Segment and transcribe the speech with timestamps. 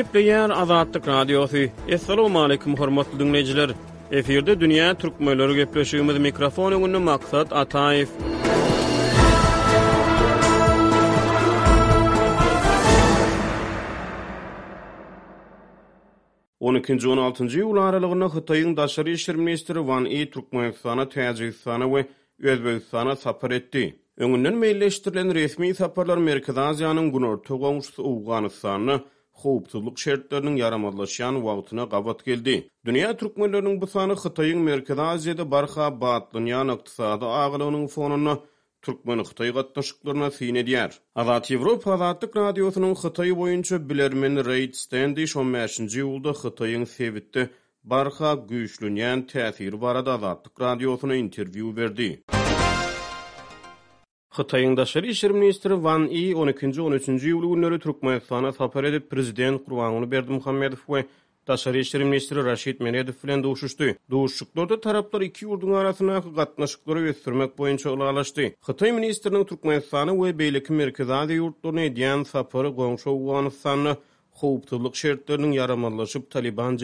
[0.00, 1.62] Ýep diýär Azadlyk radiosy.
[1.94, 3.70] Assalamu alaykum hormatly dinleýijiler.
[4.16, 8.08] Eferde dünýä türkmenleri gepleşýümiz mikrofonu ýolundan ünlü maksat Ataýew.
[16.66, 22.06] Onu kinji 16-njy ýyl aralygyna Hytaýyň daşary işler ministri Wan E Türkmenistana täjikistana we
[22.52, 23.84] Özbegistana sapar etdi.
[24.16, 29.00] Öňünden meýilleşdirilen resmi saparlar Merkezi Aziýanyň gunortu gowuşsy Awganystana
[29.42, 32.68] Hoopsuzluk şertlerinin yaramazlaşan wagtyna kabat geldi.
[32.84, 38.34] Dünya Türkmenlerinin bu sany Hıtay'ın Merkezi Aziýada Barha, Batlı, dünýäniň ykdysady Ağla'nın fonunu
[38.82, 40.92] Türkmen Hıtay gattaşıklarına sine diyer.
[41.14, 47.50] Azat Evropa Azatlık Radyosu'nun Hıtay'ı boyunca Bilermen Reid Standish Şom Mersinci Uldu Hıtay'ın sevitti
[47.84, 49.20] Barha, Güçlü, Nyan,
[49.82, 52.22] barada Barha, radiosyna interwiu berdi.
[54.36, 60.32] Xitayın daşarı işir ministri Van Yi 12-13-cü yuvlu günleri Türkmenistan'a sapar edip prezident Kurvanunu Berdi
[60.32, 61.02] Muhammedov
[61.48, 63.12] daşarı işir ministri Rashid Menedov
[65.20, 67.12] iki yurdun arasında akı katnaşıkları
[67.58, 68.42] boyunca ulaşlaştı.
[68.42, 72.76] Xitay ministrinin Türkmenistan'a ve beylikin merkezi adi yurtlarına ediyen saparı
[76.30, 76.76] Taliban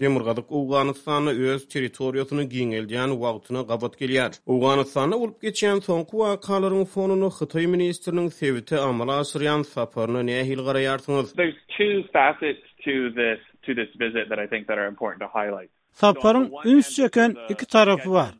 [0.00, 4.32] Demirgazyk Awganystany öz territoriýasyny giňeldýän wagtyna gabat gelýär.
[4.48, 11.28] Awganystany ulup geçen soňky wakalaryň fonuny Hitai ministriniň sewite amala asyrýan saparyny nähil garaýarsyňyz?
[12.08, 12.54] Saparyň
[16.00, 18.30] Saparın üns çeken iki tarafı var.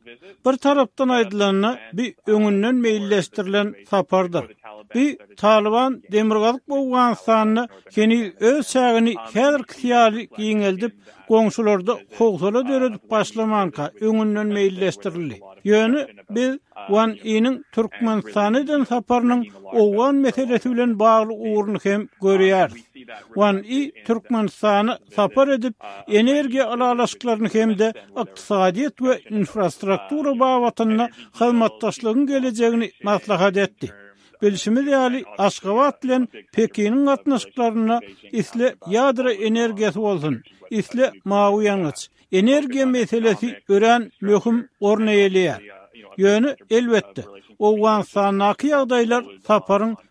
[0.47, 4.47] Bir taraftan aydılanına bir öngünün meyilleştirilen sapardır.
[4.95, 10.95] Bir Taliban demirgalık boğulan sanını kendi öz çağını her kıyali giyineldip
[11.29, 15.41] konsularda kokusuna dönüp başlamanka önünden meyilleştirildi.
[15.65, 16.59] Yönü biz
[16.91, 22.71] Van İ'nin Türkmen sanıdan saparının oğlan meselesi ile bağlı uğurunu hem görüyor.
[23.37, 25.75] Van İ Türkmen sanı sapar edip
[26.09, 27.93] enerji alalaşıklarını hem de
[28.27, 31.09] iktisadiyet ve infrastruktura bağlı vatanına
[32.25, 33.91] geleceğini maslahat ettik.
[34.43, 38.01] bilişimi reali Aşgabat bilen Pekin'in gatnaşyklaryna
[38.41, 40.37] isle ýadra energiýasy bolsun,
[40.71, 42.09] isle mawy ýanyç.
[42.33, 45.47] Energiýa meselesi ören möhüm orna Ýöni
[46.19, 47.23] Yönü elbette.
[47.59, 49.23] Owan sanaky ýagdaýlar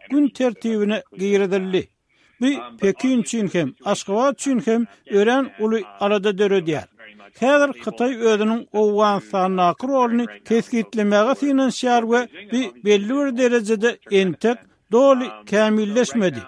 [0.10, 1.88] gün tertibine giýredildi.
[2.42, 6.88] Bu Pekin üçin hem, Aşgabat üçin hem ören uly arada döredýär.
[7.40, 12.04] Häzir Kytaý özüniň owgan sanaky rolyny keskitlemäge synan şäher
[12.52, 14.58] bir belli bir derejede entek
[14.92, 16.42] doly kemilleşmedi.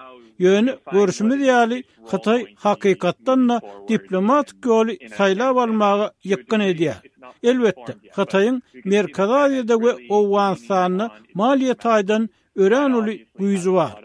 [0.44, 1.78] Yönü görüşümü diýali
[2.10, 6.98] Kytaý hakykatdan da diplomatik ýol saýlap almagy ýykyn edýär.
[7.42, 14.00] Elbette, Hıtay'ın Merkazaziyada ve Ovan Sağ'ını maliye taydan ören ulu buyuzu var.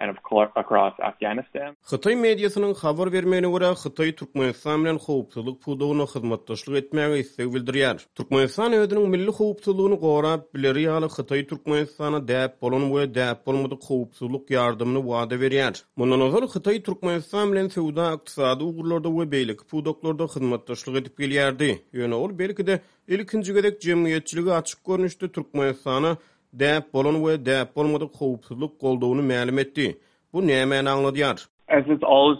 [0.00, 1.70] and of course across Afghanistan.
[1.90, 7.96] Xitoy mediasynyň habar bermegine görä Xitoy Türkmenistan bilen howpsuzlyk pudugyna hyzmatdaşlyk etmäge isleg bildirýär.
[8.18, 14.54] Türkmenistan öýdünin milli howpsuzlygyny gorap bileri ýaly Xitoy Türkmenistana däp bolan we däp bolmady howpsuzlyk
[14.56, 15.74] ýardymyny wada berýär.
[15.96, 21.70] Mundan ozal Xitoy Türkmenistan bilen sowda ykdysady ugurlarda we beýlik pudoklarda hyzmatdaşlyk edip gelýärdi.
[21.98, 22.80] Ýöne ol belki de
[23.14, 26.16] ilkinji gerek jemgyýetçiligi açyk görnüşde Türkmenistana
[26.58, 29.98] dep bolan we dep bolmadyk howpsuzlyk goldugyny ma'lum etdi.
[30.32, 31.38] Bu näme anlaýar?
[31.76, 32.36] As uh,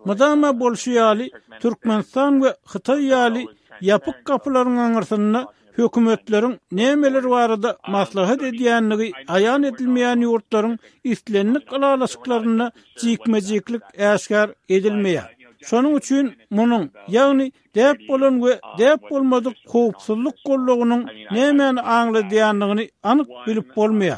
[0.05, 1.29] Madama bolshiyali,
[1.61, 3.45] Turkmenistan ve Hıtay yali
[3.81, 5.47] yapık kapıların anırsınına
[5.77, 12.71] hükümetlerin nemeler varada maslahı dediyenliği ayan edilmeyen yurtların istilenlik alalasıklarına
[13.01, 14.49] cikmeciklik eşkar
[15.61, 21.01] Şonun üçin munun, ya'ni, dep bolan we dep bolmadyk howpsuzlyk gollugynyň
[21.35, 24.17] näme anly diýanlygyny anyk bilip bolmaýa.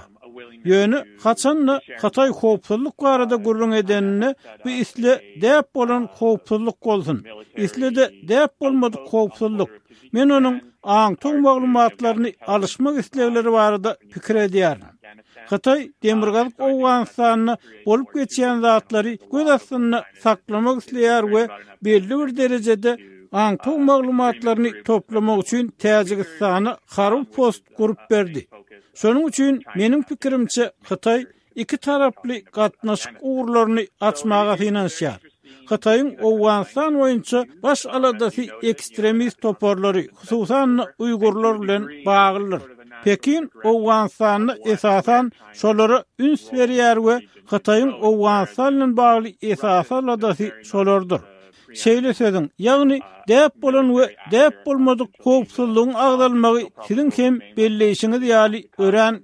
[0.71, 4.29] Ýöni haçan da Hatay howpsuzlyk barada gurrun edenini
[4.65, 5.11] bu isle
[5.41, 7.17] dep bolan howpsuzlyk bolsun.
[7.63, 9.69] Islede dep bolmadyk howpsuzlyk.
[10.13, 14.77] Men onuň Ang tuň maglumatlaryny alyşmak isleýärleri barada pikir edýär.
[15.51, 17.55] Hatay demirgalyk owganstanyny
[17.85, 19.47] bolup geçýän zatlary göz
[20.23, 21.47] saklamak isleýär we
[21.81, 22.97] belli bir derejede
[23.31, 28.41] ang tuň maglumatlaryny toplamak üçin Täjikistany Harup Post gurup berdi.
[28.99, 35.19] Şonuň üçin meniň pikirimçe Hatay iki taraply gatnaşyk uğurlaryny açmaga finansiýar.
[35.69, 42.61] Xitayın Awganistan oyunca baş aladasi ekstremist toparları, hususan Uygurlar bilen bağlıdır.
[43.03, 51.21] Pekin Awganistanı esasan şolara üns veriyär we Xitayın Awganistan bilen bağlı esasa aladasi şolardır.
[51.83, 52.97] Şeýle söýdim, ýagny
[53.31, 59.15] dep bolan we dep bolmadyk köpsüldüň agdalmagy siziň hem belleşiňiz ýaly örän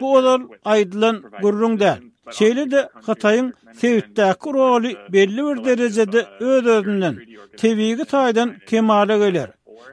[0.00, 1.90] Bu odal aydılan gurrunda.
[2.26, 7.16] Şeýle de Hatayň sewitdäki roly belli bir derejede öz-özünden
[7.58, 9.48] tebigi taýdan kemale geler.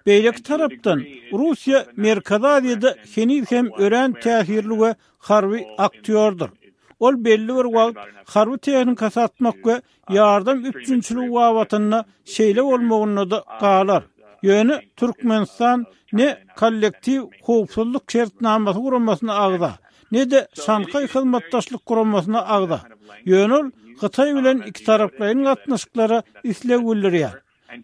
[0.06, 1.00] Beýlek tarapdan
[1.40, 6.50] Russiýa Merkazawiýada henir hem ören täsirli we harby aktýordur.
[7.00, 7.98] Ol belli bir wagt
[8.32, 9.76] harby tehnika satmak we
[10.14, 14.04] ýardam üçünçülük wagtyna şeýle bolmagyny da galar.
[14.44, 19.83] Ýöne Türkmenistan ne kollektiv howpsuzlyk şertnamasy gurulmasyny agza.
[20.14, 22.82] ne de Şanghay hizmetdaşlyk guramasyna agda.
[23.26, 23.72] Yönül
[24.02, 26.78] Gitay bilen iki taraplayın gatnaşıkları isle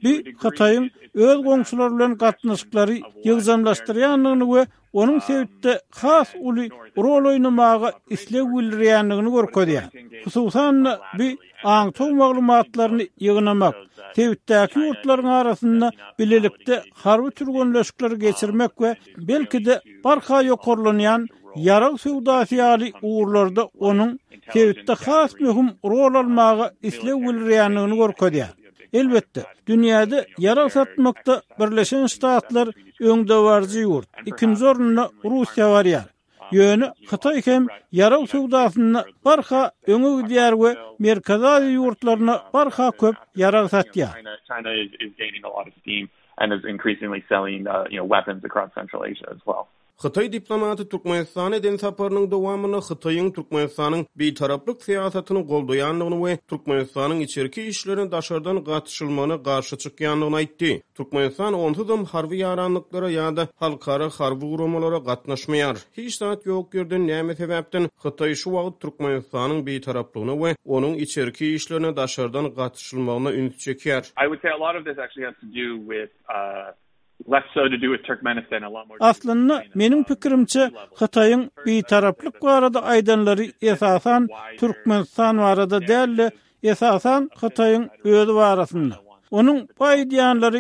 [0.03, 0.91] Bir Katayın
[1.27, 2.95] öz qonşuları bilan qatnaşıqları
[3.27, 4.61] yığzamlaşdıryanlığını we
[4.99, 6.63] onun um, sebäbində xas uli
[7.05, 9.75] rol oynamağa isle wilriyanlığını görkədi.
[10.23, 11.27] Hususan uh, bi
[11.63, 13.75] aňtu maglumatlaryny yığınamak,
[14.17, 23.63] tewittäki urtlaryň arasynda bilelikde harby türgönleşikler geçirmek we belki de barha ýokurlanýan ýaraq sewdasiýali uğurlarda
[23.79, 24.19] onun
[24.53, 27.95] tewittä xas möhüm rol almağa isle wilriyanlığını
[28.93, 32.67] Elbette, dünyada yara satmakta birleşen statlar
[33.07, 34.07] öngde varcı yurt.
[34.25, 36.05] İkin zorunla Rusya var ya.
[36.51, 43.93] Yönü hıta ikem yara suğdasını barxa öngü diyar ve merkezali yurtlarına barxa köp yara sat
[43.93, 46.07] China is gaining a lot of steam
[46.37, 49.63] and is increasingly selling uh, weapons across Central Asia as well.
[50.03, 58.11] Xitoy diplomatı Turkmenistan eden saparynyň dowamyny Xitoyň Turkmenistanyň bi-taraplyk siýasatyny goldaýanlygyny we Turkmenistanyň içerki işlerini
[58.13, 60.69] daşardan gatşylmagyna garşy çykýanlygyny aýtdy.
[61.01, 65.75] Türkmenistan onsuzam harby ýaranlyklara ýa-da halkara harby urumalara gatnaşmaýar.
[65.97, 67.89] Hiç saat ýok gördün näme sebäpden
[68.41, 74.03] şu wagt Turkmenistanyň bi-taraplygyny we onuň içerki işlerini daşardan gatşylmagyna ünit çekýär.
[74.23, 76.71] I would say a lot of this actually has to do with uh
[78.99, 84.27] Aslında menin pikirimçe Hıtay'ın bi taraflık aýdanlary arada aydanları esasan
[84.59, 86.31] Türkmenistan bu arada
[86.63, 88.89] esasan Hıtay'ın ödü bu
[89.31, 90.59] Onun bu aydanları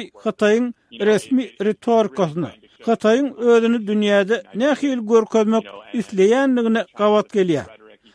[0.99, 2.51] resmi ritorkosuna.
[2.85, 5.63] Hıtay'ın ödünü dünyada nekhil görkömek
[5.93, 7.65] isleyenliğine kavat geliyar.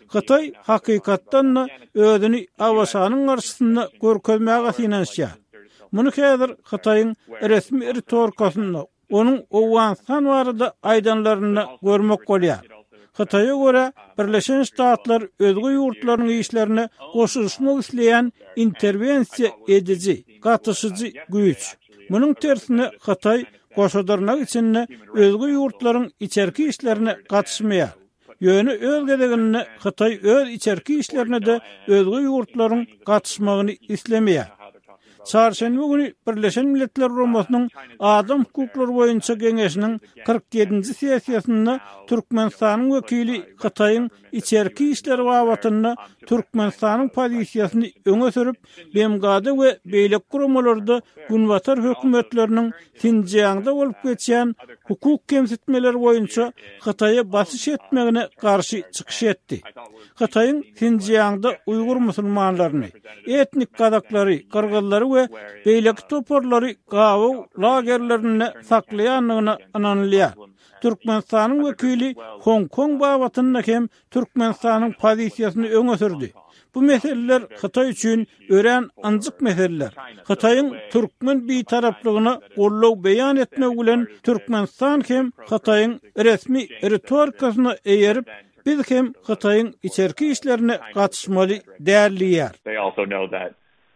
[0.08, 5.31] Hıtay hakikattan ödünü avasanın arasında görkömek isleyenliğine
[5.94, 7.11] Munu kädir Xitayyn
[7.50, 8.73] resmi ertorkasyny,
[9.19, 12.62] onuň owan sanwarda aýdanlaryny görmek bolýar.
[13.19, 13.85] Xitayy gora
[14.19, 18.26] Birleşen Ştatlar özgü ýurtlaryň işlerini goşuşma üçin
[18.64, 20.19] interwensiýa edýär.
[20.46, 21.62] Gatnaşyjy güýç.
[22.11, 23.44] Munuň tersini Xitay
[23.76, 24.75] goşudarlar üçin
[25.25, 27.93] özgü ýurtlaryň içerki işlerine gatnaşmaýar.
[28.41, 34.44] Yönü ölgedegini Hıtay öl içerki işlerine de özgü yurtların katışmağını islemeye.
[35.24, 37.68] Çarşenbe günü Birleşen Milletler Rumosunun
[37.98, 48.32] Adam Hukuklar Boyunca Gengesinin 47-ci sesiyasında Türkmenistan'ın vekili Kıtay'ın içerki işleri vavatında Türkmenistan'ın polisiyasini öne
[48.32, 48.56] sürüp,
[48.94, 50.22] Bemgadı ve beylik
[51.30, 54.54] Gunvatar hükümetlerinin Sinciyan'da olup geçen
[54.84, 59.60] hukuk kemsitmeler boyunca Hatay'a basış etmeğine karşı çıkış etdi.
[60.14, 62.84] Hatay'ın Sinciyan'da Uygur Müslümanlarını,
[63.26, 65.28] etnik kadakları, kırgılları ve
[65.66, 70.32] beylik toporları gavu lagerlerine saklayanlığına ananlayan.
[70.84, 76.31] Türkmenistan'ın vekili Hong Kong bağvatının hem Türkmenistan'ın pozisyasını öne sürdü.
[76.74, 79.93] Bu meseleler Hıtay için öğren anzık meseleler.
[80.29, 88.26] Hıtay'ın Türkmen bir taraflığını kollu beyan etme gülen Türkmenistan hem Hıtay'ın resmi retorikasını eğerip
[88.67, 92.53] biz hem Hıtay'ın içerki işlerine katışmalı değerli yer.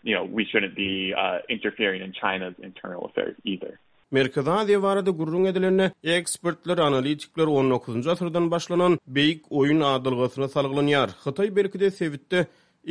[0.04, 3.72] you know we shouldn't be uh, interfering in China's internal affairs either
[4.10, 11.12] Merkezi Aziya barada gurrun edilene ekspertler, analitikler 19-njy asyrdan başlanan beýik oýun adalgasyna salgylanýar.
[11.24, 12.44] Hytaý belkide sewitde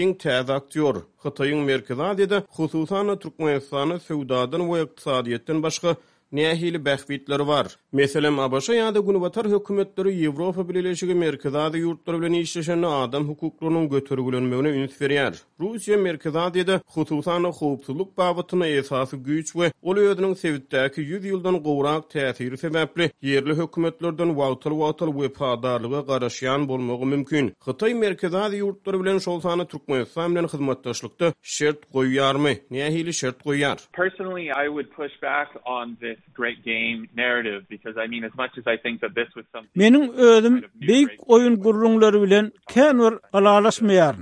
[0.05, 0.99] iň täze aktýor.
[1.25, 5.95] Hytaýyň Merkezi Aziýada hususan Türkmenistany söwdadan we iqtisadiýetden başga
[6.31, 7.67] Nähili bäxwitleri bar.
[7.93, 14.91] Meselem Abaşa ýa-da Günbatar hökümetleri Ýewropa Birleşigi merkezada ýurtlary bilen işleşen adam hukuklarynyň göterilmegine ünüt
[15.01, 15.39] berýär.
[15.59, 21.61] Russiýa merkezada ýa-da hutulsan we howpsuzlyk babatyna esasy güýç we ol ýerdäki sewtdäki 100 ýyldan
[21.63, 27.53] gowrak täsir sebäpli ýerli hökümetlerden wagtly-wagtly we padarlyga garaşýan bolmagy mümkin.
[27.65, 32.53] Hytaý merkezada ýurtlary bilen şolsany Türkmenistan bilen hyzmatdaşlykda şert goýýarmy?
[32.71, 33.77] Nähili şert goýýar?
[33.93, 38.65] Personally I would push back on great game narrative because I mean as much as
[38.67, 39.45] I think that this was
[39.75, 44.15] Menin ÖDÜM beýik oýun gurrunlary bilen kenwer alalaşmaýar.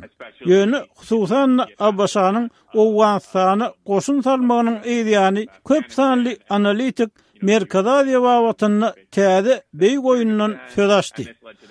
[0.47, 7.09] Ýöne hususan Abbasanyň owan um, sany goşun salmagynyň ideýany köp sanly analitik
[7.41, 11.23] merkada diýip awatyny täze beýik oýunyndan söz açdy.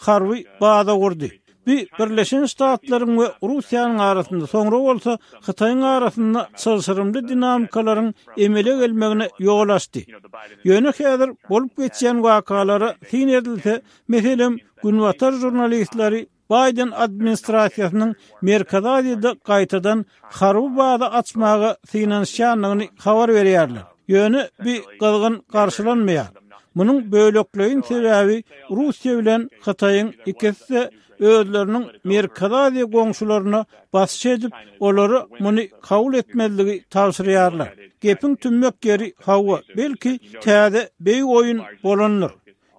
[0.05, 9.29] Qırgyzstanyň bir Birleşen Ştatların ve Rusiyanın arasında sonra olsa Hıtay'ın arasında çalışırımlı dinamikaların emele gelmeğine
[9.39, 10.01] yol açtı.
[10.65, 21.13] Yönü kadar Bolup geçen vakaları sin edilse meselim Günvatar jurnalistleri Biden administrasiyasının Merkazadiyada kaytadan Harubada
[21.13, 23.83] açmağı sinanşanlığını xavar veriyarlar.
[24.09, 26.27] Yönü bir kılgın karşılanmayar.
[26.75, 36.15] Munun bölöklüğün sebebi Russiýa bilen Hıtay'ın ikisi özlerinin Merkadadi gongşularına basçı edip, onları muni kavul
[36.15, 37.73] etmeliligi tavsiriyarlar.
[38.01, 42.33] Gepin tümmek geri hava, belki tədi bey oyun bolanlar.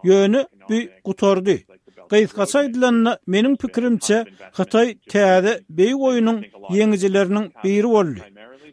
[0.03, 1.65] Yönü bir kutordi.
[2.09, 8.21] Qaytqasa edilenna, menin pikrimce, Xitay tədi bey oyunun yengizilerinin biri olli.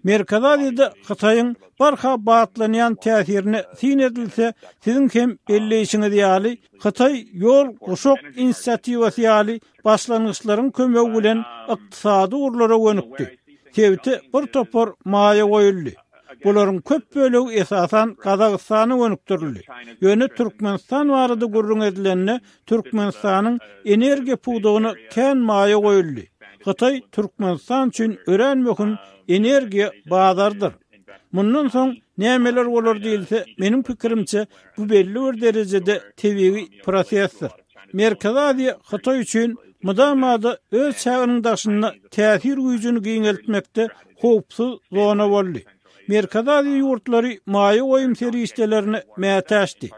[0.04, 6.50] Merkadalyda Xitayın barxa baatlanyan täsirini sin edilse, sizin hem belli işini diýali,
[6.82, 11.40] Xitay ýol goşuk inisiatiwasy ýaly başlanyşlaryň kömegi bilen
[11.74, 13.24] ykdysady urlara gönükdi.
[13.76, 15.92] Täwti bir topar maýa goýuldy.
[16.44, 19.60] Bularyň köp bölegi esasan Kazakstany gönükdirildi.
[20.02, 23.56] Ýöne Türkmenistan wara gurrun edilenini Türkmenistanyň
[23.94, 26.24] energiýa pudugyny kän maýa goýuldy.
[26.64, 28.96] Kıtay Türkmenistan için ören mökün
[29.28, 30.72] enerji bağlardır.
[31.36, 31.88] Mundan soň
[32.24, 34.40] nämeler bolar diýilse, meniň pikirimçe
[34.76, 37.50] bu belli bir derejede täwiri prosesdir.
[37.92, 39.50] Merkada diýe Kıtay üçin
[39.82, 40.48] mudamady
[40.82, 41.84] öz çagynyň daşyny
[42.16, 43.82] täsir güýjüni giňeltmekde
[44.22, 45.60] howpsuz zona boldy.
[46.08, 49.88] Merkada diýe ýurtlary maýy oýum serişdelerini mätäşdi.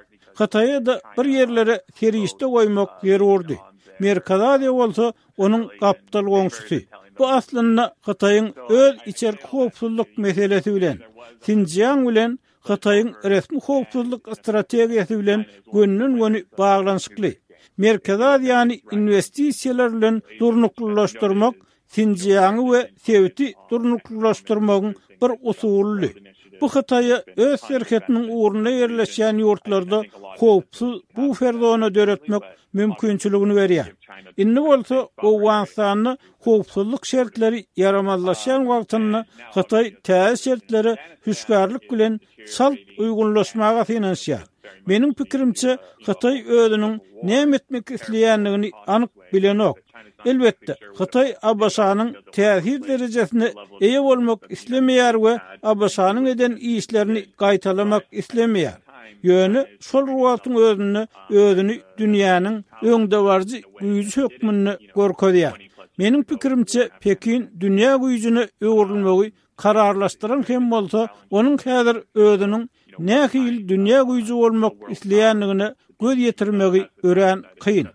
[0.86, 2.90] da bir yerlere serişde oýmak
[3.34, 3.56] ordi.
[4.00, 6.76] Merkada de bolsa onun kapital gonçusu.
[7.18, 10.98] Bu aslında Hıtay'ın öz içer kopsulluk meselesi bilen,
[11.42, 17.30] Sinciyan bilen Hıtay'ın resmi kopsulluk strategiyesi bilen gönlün gönü bağlanışıklı.
[17.78, 21.54] Merkada de yani investisiyelerle durnuklulaştırmak,
[21.86, 26.12] Sinciyan'ı ve sevdi durnuklulaştırmakın bir usulü.
[26.60, 30.02] Bu Xitayı öz şirketinin uğruna yerleşen yurtlarda
[30.38, 33.84] qopsuz bu ferdona döretmek mümkünçülüğünü veriyor.
[34.36, 39.20] İnni bolsa o wansanı qopsuzluk şertleri yaramazlaşan vaqtını
[39.54, 40.92] Xitay təsirləri
[41.26, 42.20] hüsqarlıq bilan
[42.54, 44.44] sal uyğunlaşmağa finansiyar.
[44.88, 49.78] Benim pikirimçe Xitay ödünün ne etmek isleyenliğini anık bilen ok.
[50.26, 58.76] Elbette Hıtay Abbasa'nın tehir derecesine eye olmak istemeyer ve Abbasa'nın eden işlerini gaýtalamak islemeýär.
[59.22, 64.26] Yönü sol ruhatın özünü, ödünü dünyanın önde varcı büyücü
[64.94, 65.68] korkodiyar.
[65.98, 72.70] Menin pikirimçe Pekin dünya güyücünü öwrülmegi kararlaştıran hem bolsa, onun kadar ödünün
[73.04, 75.66] Näki ýyl dünýä güýji bolmak isleýändigini
[76.00, 77.88] göz ýetirmegi ören kyn.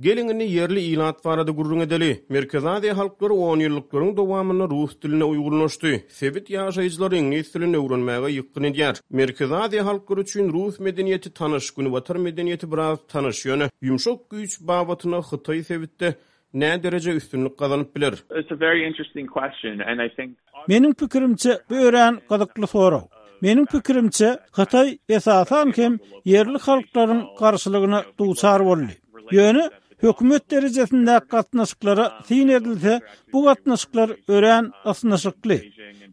[0.00, 1.22] Gelingini yerli ilat
[1.54, 2.24] gurrun edeli.
[2.28, 6.00] Merkezade halkları 10 yıllık gurrun dovamını Rus diline uygunlaştı.
[6.08, 8.96] Sevit yaşayıcıları İngiliz diline uğrunmaya yıkkın ediyar.
[9.10, 13.68] Merkezade halkları için Rus medeniyeti tanış, vatar medeniyeti biraz tanış yönü.
[13.82, 16.14] Yumşok güç bavatına Hıtay Sevit'te
[16.54, 18.14] Nä derece üstünlük gazanyp bilir?
[18.40, 20.38] It's a very interesting question and I think
[20.68, 23.06] Mening pikirimçe bu ören gadykly soraw.
[23.40, 28.92] Mening pikirimçe Hatay esasan kim yerli halklaryň garşylygyna duçar boldy.
[29.32, 33.00] Ýöne hökümet derejesinde gatnaşyklara sin edilse
[33.32, 35.58] bu gatnaşyklar ören asnaşykly.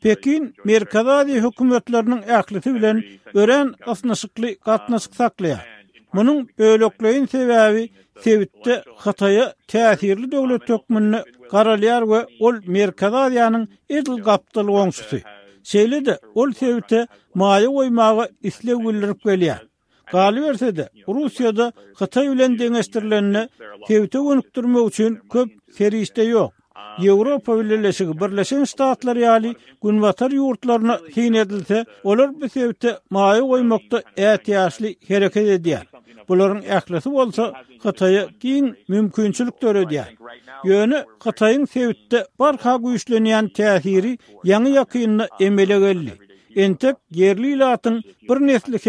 [0.04, 2.98] Pekin merkezadi hökümetleriniň ähliti bilen
[3.34, 5.77] ören asnaşykly gatnaşyk saklaýar.
[6.18, 7.84] Munun bölökleyin sebäbi
[8.24, 11.20] sevitte Xatay'a täsirli döwlet tökmünü
[11.52, 15.18] karalyar ve ol Merkazaziyanın edil kaptalı onsusu.
[15.70, 19.64] Şeyli de ol sevitte maya oymağı isle gülürüp geliyar.
[20.12, 23.50] Gali verse de Rusya'da Xatay ulen dengestirilenine
[23.88, 26.52] sevitte gönüktürme uçun köp serişte yok.
[27.04, 34.92] Yevropa Birleşik Birleşen Ştatlar ýaly günwatar ýurtlaryna hin edilse, olar bu sebäpde maýy goýmakda ähtiýatly
[35.12, 35.86] hereket edýär.
[36.30, 37.46] Bularyň ählisi bolsa,
[37.84, 40.10] Kytaýa giň mümkinçilik döredýär.
[40.66, 44.16] Ýöne Kytaýyň sebäpde bar ha güýçlenýän täsiri
[44.46, 46.14] ýany ýakynyna emele geldi.
[46.56, 48.80] Entik yerli latın bir nesli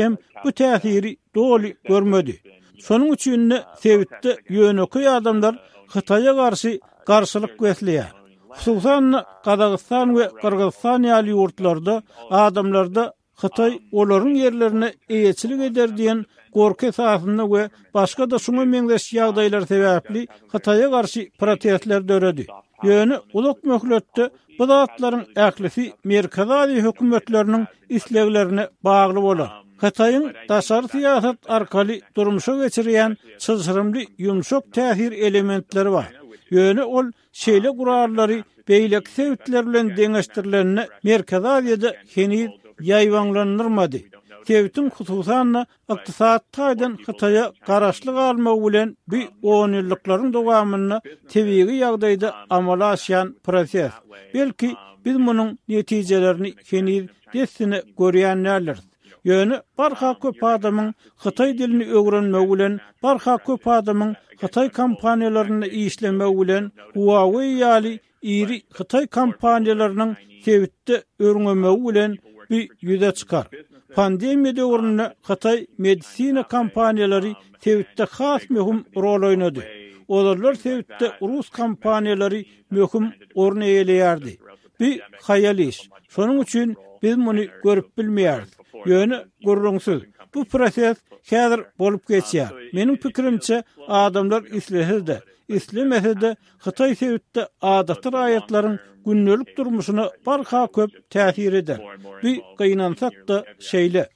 [0.45, 2.41] bu tähiri doly görmedi.
[2.79, 5.55] Sonuç üçin sevitdi yönü qoy adamlar
[5.95, 8.11] Xitayğa qarşı garşylyk gösleýär.
[8.55, 9.07] Hususan
[9.47, 11.95] Qazaqstan we Qırğızstan ýaly ýurtlarda
[12.31, 13.05] adamlarda
[13.43, 16.25] Hytaý olaryň yerlerini eýeçilik eder diýen
[16.55, 17.63] gorky sahasında we
[17.95, 20.21] başga da şuňa meňzeş ýagdaýlar sebäpli
[20.53, 22.47] Hytaýa garşy protestler döredi.
[22.85, 27.65] Ýöni uluk möhletde bu zatlaryň ählisi merkezi hökümetleriniň
[27.97, 29.51] islegilerini bagly bolar.
[29.83, 36.18] Hytaýyň daşary siýasat arkaly durmuşa geçirýän çyzyrymly ýumşak täsir elementleri bar.
[36.51, 43.97] Yöne ol şeyle kurarları beylik sevtlerle deneştirilerine merkeza ya da heni yayvanlanırmadı.
[44.47, 51.85] Sevtin kutusanla iktisat taydan Hıtay'a karaşlı kalma ulen bir on yıllıkların doğamını tevigi
[52.51, 53.93] amalasyan proses.
[54.35, 54.75] Belki
[55.05, 57.83] biz bunun neticelerini heni desini
[59.25, 66.73] Yönü barha köp adamın Xitay dilini öğrenme ulen, barha köp adamın Xitay kampanyalarını iyişleme ulen,
[66.95, 72.17] Huawei yali iri Xitay kampanyalarının kevitte öğrenme ulen
[72.51, 73.47] bir yüze çıkar.
[73.95, 79.61] Pandemiya döwründe Xitay medisina kompaniýalary tewitde has möhüm rol oýnady.
[80.09, 84.35] Olarlar tewitde rus kompaniýalary möhüm orny eýleýärdi.
[84.81, 85.79] Bir hayal iş.
[86.15, 88.58] Şonuň üçin biz muny görüp bilmeýärdik.
[88.87, 90.03] Yönü gurrunsuz.
[90.35, 90.97] Bu proses
[91.31, 92.51] hedir bolup geçiya.
[92.73, 95.21] Menim pikrimçe adamlar islehirde.
[95.49, 101.79] İslimesede Hıtay sevitte adatır ayetlerin günlülük durmuşuna barka köp tesir eder.
[102.23, 104.09] Bir kıynansak da şeyle.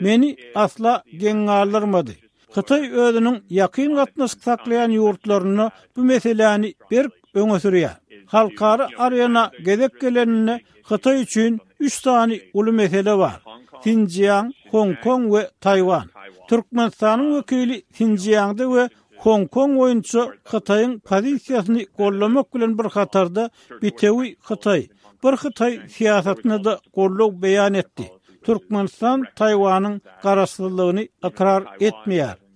[0.02, 2.12] Meni asla gen aldırmadı.
[2.54, 7.90] Kıtay özünün yakın katnası saklayan yurtlarını bu meselani bir öne sürüyor.
[8.26, 13.42] Halkarı arayana gedek gelenine Kıtay için 3 tane ulu mesele var.
[13.80, 16.04] Xinjiang, Hong Kong ve Tayvan.
[16.50, 23.50] Türkmenistan'ın vekili Xinjiang'da ve Hong Kong oyuncu Kıtay'ın pozisyasını kollamak bilen bir hatarda
[23.82, 24.88] bitevi Kıtay.
[25.24, 28.12] Bir Kıtay siyasatını da kollog beyan etti.
[28.44, 31.64] Turkmenistan Tayvan'ın karasızlığını akrar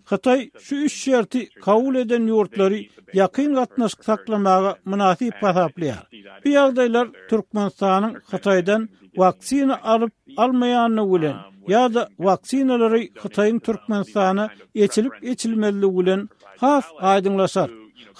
[0.10, 2.80] Xitay şu üç şerti kabul eden yurtları
[3.14, 5.96] yakın gatnaş saklamağa münasip pasaplıyor.
[6.46, 11.36] Bu yagdaylar Türkmenistan'ın Xitay'dan vaksina alıp almayanını bilen
[11.68, 17.70] ya da vaksinaları Xitay'ın Türkmenistan'a geçilip geçilmeli ulen, haf aydınlaşar.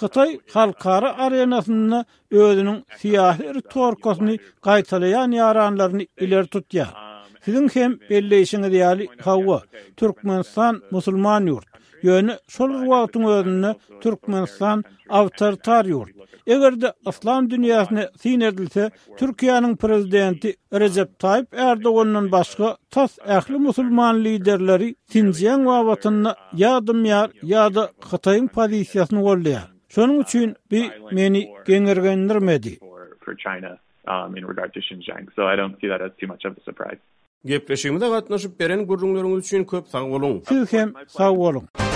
[0.00, 6.86] Xitay halkara arenasını özünün siyahir ritorkosunu kaytalayan yaranlarını iler tutuyor.
[7.46, 9.62] Sizin hem belli işin ideali hava,
[9.96, 11.66] Türkmenistan, musulman yurt.
[12.02, 16.08] Yani sol vaatın ödününü Türkmenistan, avtartar yurt.
[16.46, 24.24] Eger de aslan dünyasını sin edilse, Türkiye'nin prezidenti Recep Tayyip Erdoğan'ın başka tas ehli musulman
[24.24, 29.60] liderleri sinciyen vaatını ya da miyar ya da hatayın pozisyasını golleya.
[29.88, 32.78] Sonun üçün bir meni gengirgenirmedi.
[33.24, 33.76] for China
[34.26, 35.28] um, in regard to Xinjiang.
[35.36, 36.98] So I don't see that as too much of a surprise.
[37.46, 40.42] Gepleşimde gatnaşyp beren gurrunlaryňyz üçin köp sag bolun.
[40.48, 41.95] Siz hem sag bolun.